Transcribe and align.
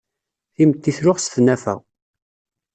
Timetti 0.55 0.91
tluɣ 0.97 1.17
s 1.19 1.25
tnafa. 1.33 1.75